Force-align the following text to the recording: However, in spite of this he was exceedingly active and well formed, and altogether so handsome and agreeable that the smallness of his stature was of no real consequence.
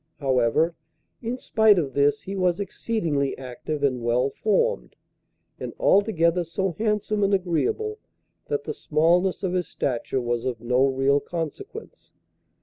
However, 0.19 0.73
in 1.21 1.37
spite 1.37 1.77
of 1.77 1.93
this 1.93 2.23
he 2.23 2.35
was 2.35 2.59
exceedingly 2.59 3.37
active 3.37 3.83
and 3.83 4.01
well 4.01 4.31
formed, 4.31 4.95
and 5.59 5.73
altogether 5.79 6.43
so 6.43 6.71
handsome 6.79 7.23
and 7.23 7.35
agreeable 7.35 7.99
that 8.47 8.63
the 8.63 8.73
smallness 8.73 9.43
of 9.43 9.53
his 9.53 9.67
stature 9.67 10.19
was 10.19 10.43
of 10.43 10.59
no 10.59 10.87
real 10.87 11.19
consequence. 11.19 12.13